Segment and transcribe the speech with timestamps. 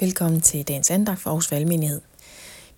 [0.00, 2.00] Velkommen til dagens andagt for Aarhus Valgmenighed.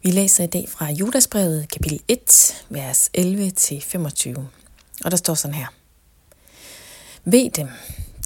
[0.03, 4.41] Vi læser i dag fra Judasbrevet, kapitel 1, vers 11-25.
[5.05, 5.67] Og der står sådan her.
[7.25, 7.69] Ved dem,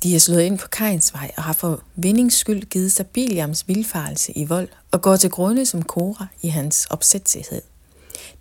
[0.02, 3.68] de er slået ind på Kajens vej og har for vindings skyld givet sig Biliams
[3.68, 7.62] vilfarelse i vold og går til grunde som Kora i hans opsætsighed.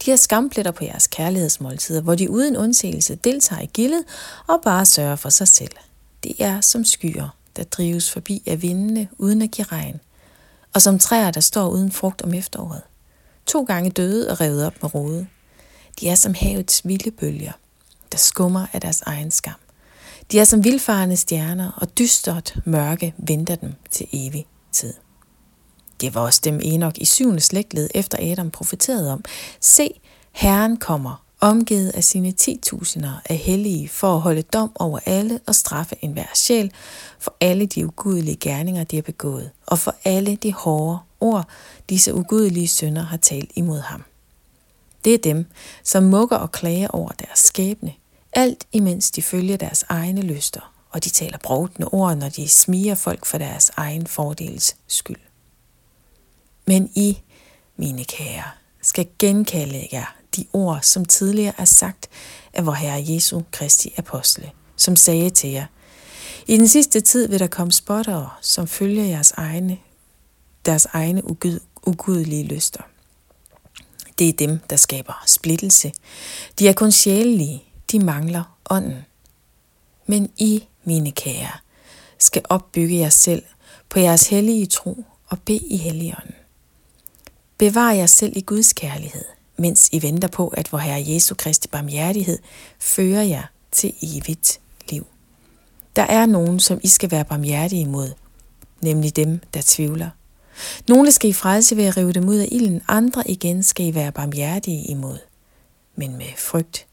[0.06, 4.04] De har skampletter på jeres kærlighedsmåltider, hvor de uden undsigelse deltager i gildet
[4.48, 5.76] og bare sørger for sig selv.
[6.24, 10.00] Det er som skyer, der drives forbi af vindene uden at give regn–
[10.74, 12.82] og som træer, der står uden frugt om efteråret.
[13.46, 15.28] To gange døde og revet op med rode.
[16.00, 17.52] De er som havets vilde bølger,
[18.12, 19.60] der skummer af deres egen skam.
[20.32, 24.94] De er som vildfarende stjerner, og dystert mørke venter dem til evig tid.
[26.02, 29.24] Det var også dem Enoch i syvende slægtled efter Adam profeterede om.
[29.60, 29.90] Se,
[30.32, 35.56] Herren kommer, omgivet af sine titusinder af hellige, for at holde dom over alle og
[35.56, 36.72] straffe enhver sjæl
[37.20, 41.48] for alle de ugudelige gerninger, de har begået, og for alle de hårde ord,
[41.90, 44.04] disse ugudelige sønder har talt imod ham.
[45.06, 45.46] Det er dem,
[45.84, 47.94] som mukker og klager over deres skæbne,
[48.34, 52.96] alt imens de følger deres egne lyster, og de taler brovtende ord, når de smiger
[52.96, 55.22] folk for deres egen fordels skyld.
[56.68, 57.22] Men I,
[57.78, 58.44] mine kære,
[58.82, 62.10] skal genkalde jer de ord, som tidligere er sagt
[62.54, 65.66] af vor Herre Jesu Kristi apostle, som sagde til jer,
[66.48, 69.78] i den sidste tid vil der komme spottere, som følger jeres egne,
[70.66, 72.82] deres egne ugud, ugudelige lyster.
[74.20, 75.92] Det er dem, der skaber splittelse.
[76.60, 79.06] De er kun sjælelige, de mangler ånden.
[80.08, 81.52] Men I, mine kære,
[82.20, 83.44] skal opbygge jer selv
[83.90, 86.36] på jeres hellige tro og bede i helligånden.
[87.58, 89.26] Bevar jer selv i Guds kærlighed,
[89.58, 92.40] mens I venter på, at vor Herre Jesu Kristi barmhjertighed
[92.80, 94.60] fører jer til evigt
[94.90, 95.08] liv.
[95.96, 98.14] Der er nogen, som I skal være barmhjertige imod,
[98.82, 100.10] nemlig dem, der tvivler.
[100.88, 103.96] Nogle skal I frelse ved at rive dem ud af ilden, andre igen skal I
[103.96, 105.18] være barmhjertige imod,
[105.96, 106.88] men med frygt,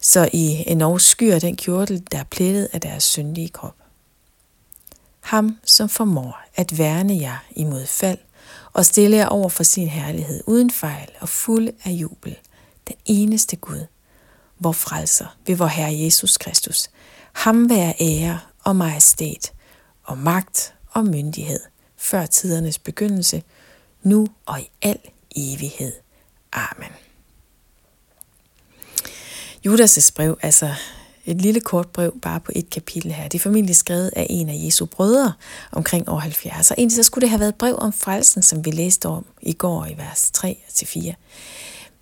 [0.00, 3.74] så I endnu skyer den kjortel, der er plettet af deres syndige krop.
[5.20, 8.18] Ham, som formår at værne jer imod fald,
[8.72, 12.38] og stille jer over for sin herlighed, uden fejl og fuld af jubel,
[12.88, 13.86] den eneste Gud,
[14.58, 16.90] vor frelser ved vor Herre Jesus Kristus.
[17.32, 19.52] Ham være ære og majestæt
[20.04, 21.60] og magt og myndighed
[21.96, 23.42] før tidernes begyndelse,
[24.02, 24.98] nu og i al
[25.36, 25.92] evighed.
[26.52, 26.92] Amen.
[29.66, 30.74] Judas' brev, altså
[31.26, 33.28] et lille kort brev bare på et kapitel her.
[33.28, 35.32] Det er formentlig skrevet af en af Jesu brødre
[35.72, 36.70] omkring år 70.
[36.70, 39.26] Og egentlig så skulle det have været et brev om frelsen, som vi læste om
[39.42, 41.12] i går i vers 3-4.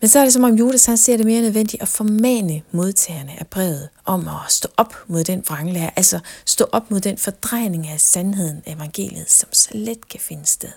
[0.01, 3.33] Men så er det som om Judas han ser det mere nødvendigt at formane modtagerne
[3.41, 7.89] af brevet om at stå op mod den vranglære, altså stå op mod den fordrejning
[7.89, 10.73] af sandheden af evangeliet, som så let kan finde sted.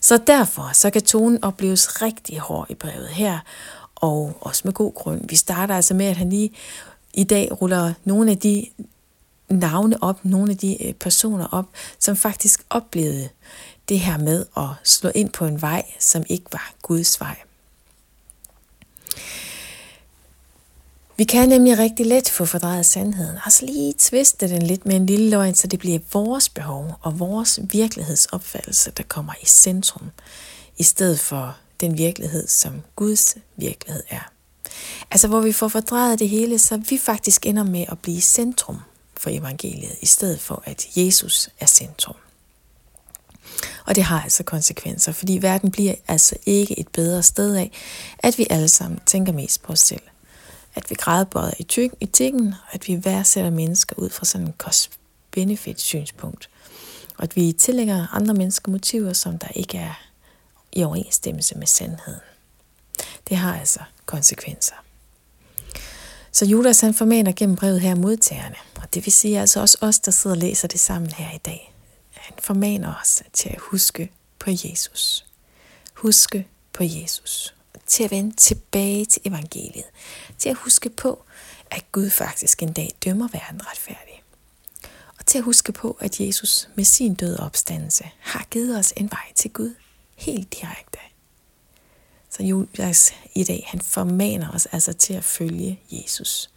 [0.00, 3.38] Så derfor så kan tonen opleves rigtig hård i brevet her,
[3.94, 5.28] og også med god grund.
[5.28, 6.52] Vi starter altså med, at han lige
[7.14, 8.66] i dag ruller nogle af de
[9.48, 11.66] navne op, nogle af de øh, personer op,
[11.98, 13.28] som faktisk oplevede
[13.88, 17.36] det her med at slå ind på en vej, som ikke var Guds vej.
[21.16, 25.06] Vi kan nemlig rigtig let få fordrejet sandheden, altså lige tviste den lidt med en
[25.06, 30.10] lille løgn, så det bliver vores behov og vores virkelighedsopfattelse, der kommer i centrum,
[30.78, 34.32] i stedet for den virkelighed, som Guds virkelighed er.
[35.12, 38.78] Altså hvor vi får fordrejet det hele, så vi faktisk ender med at blive centrum
[39.16, 42.16] for evangeliet, i stedet for at Jesus er centrum.
[43.86, 47.70] Og det har altså konsekvenser, fordi verden bliver altså ikke et bedre sted af,
[48.18, 50.02] at vi alle sammen tænker mest på os selv.
[50.74, 54.46] At vi grædbøjer i, tyk, i tikken, og at vi værdsætter mennesker ud fra sådan
[54.46, 56.50] en cost-benefit synspunkt.
[57.16, 60.02] Og at vi tillægger andre mennesker motiver, som der ikke er
[60.72, 62.20] i overensstemmelse med sandheden.
[63.28, 64.74] Det har altså konsekvenser.
[66.32, 69.98] Så Judas han formaner gennem brevet her modtagerne, og det vil sige altså også os,
[69.98, 71.74] der sidder og læser det sammen her i dag.
[72.10, 75.26] Han formaner os til at huske på Jesus.
[75.94, 77.54] Huske på Jesus.
[77.86, 79.84] Til at vende tilbage til evangeliet.
[80.38, 81.24] Til at huske på,
[81.70, 84.22] at Gud faktisk en dag dømmer verden retfærdig.
[85.18, 89.10] Og til at huske på, at Jesus med sin døde opstandelse har givet os en
[89.10, 89.74] vej til Gud
[90.16, 90.98] helt direkte.
[92.42, 96.50] Judas i dag, han formaner os altså til at følge Jesus.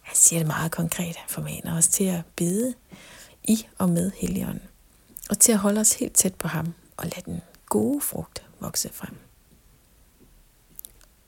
[0.00, 1.16] Han siger det meget konkret.
[1.16, 2.74] Han formaner os til at bede
[3.44, 4.62] i og med Helligånden.
[5.30, 8.90] Og til at holde os helt tæt på ham og lade den gode frugt vokse
[8.92, 9.16] frem.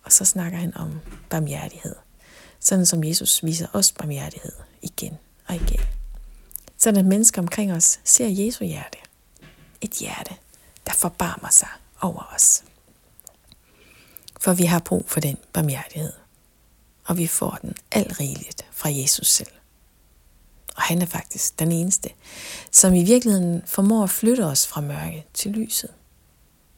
[0.02, 1.94] Og så snakker han om barmhjertighed.
[2.60, 4.52] Sådan som Jesus viser os barmhjertighed
[4.82, 5.80] igen og igen.
[6.78, 8.98] Sådan at mennesker omkring os ser Jesu hjerte.
[9.80, 10.34] et hjerte,
[10.86, 11.68] der forbarmer sig
[12.00, 12.64] over os.
[14.38, 16.12] For vi har brug for den barmhjertighed,
[17.04, 19.50] og vi får den alt rigeligt fra Jesus selv.
[20.76, 22.10] Og han er faktisk den eneste,
[22.72, 25.90] som i virkeligheden formår at flytte os fra mørke til lyset.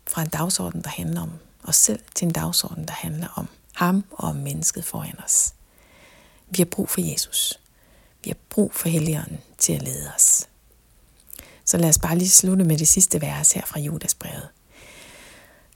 [0.06, 1.30] Fra en dagsorden, der handler om
[1.64, 5.54] os selv, til en dagsorden, der handler om ham og om mennesket foran os.
[6.50, 7.60] Vi har brug for Jesus.
[8.24, 10.46] Vi har brug for Helligånden til at lede os.
[11.64, 14.48] Så lad os bare lige slutte med det sidste vers her fra Judas brevet.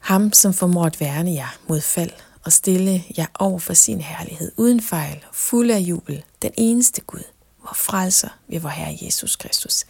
[0.05, 2.13] Ham, som formår at værne jer mod fald
[2.45, 7.23] og stille jer over for sin herlighed, uden fejl, fuld af jubel, den eneste Gud,
[7.63, 9.85] vor frelser ved vor Herre Jesus Kristus.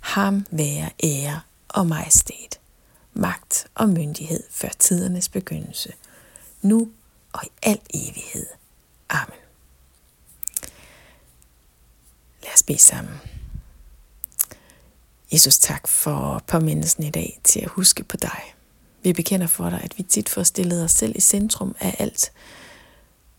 [0.00, 2.60] Ham være ære og majestæt,
[3.14, 5.92] magt og myndighed før tidernes begyndelse,
[6.62, 6.88] nu
[7.32, 8.46] og i al evighed.
[9.08, 9.38] Amen.
[12.42, 13.14] Lad os bede sammen.
[15.32, 18.54] Jesus, tak for påmindelsen i dag til at huske på dig.
[19.02, 22.32] Vi bekender for dig, at vi tit får stillet os selv i centrum af alt.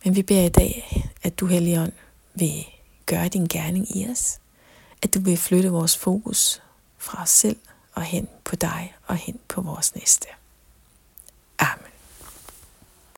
[0.04, 1.92] Men vi beder i dag, at du, Helligånd,
[2.34, 2.66] vil
[3.06, 4.40] gøre din gerning i os.
[5.04, 6.62] At du vil flytte vores fokus
[6.98, 7.58] fra os selv
[7.94, 10.28] og hen på dig og hen på vores næste.